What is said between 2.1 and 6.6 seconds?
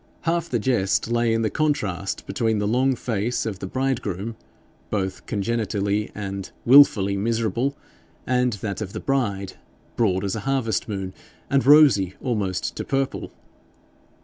between the long face of the bridegroom, both congenitally and